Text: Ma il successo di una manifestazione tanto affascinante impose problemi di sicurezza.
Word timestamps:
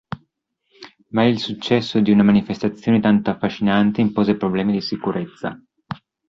Ma 1.09 1.25
il 1.25 1.37
successo 1.37 1.99
di 1.99 2.09
una 2.09 2.23
manifestazione 2.23 2.99
tanto 2.99 3.29
affascinante 3.29 4.01
impose 4.01 4.35
problemi 4.35 4.71
di 4.71 4.81
sicurezza. 4.81 5.55